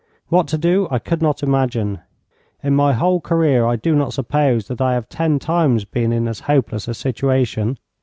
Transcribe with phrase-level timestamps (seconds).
[0.29, 1.99] What to do I could not imagine.
[2.63, 6.27] In my whole career I do not suppose that I have ten times been in
[6.27, 7.77] as hopeless a situation.